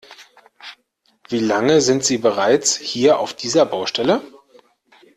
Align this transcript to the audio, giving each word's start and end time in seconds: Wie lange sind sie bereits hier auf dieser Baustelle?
Wie 1.29 1.37
lange 1.37 1.79
sind 1.79 2.03
sie 2.03 2.17
bereits 2.17 2.75
hier 2.75 3.19
auf 3.19 3.35
dieser 3.35 3.67
Baustelle? 3.67 4.23